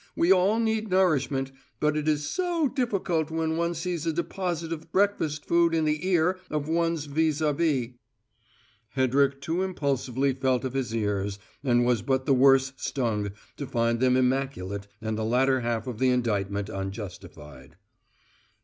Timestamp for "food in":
5.45-5.85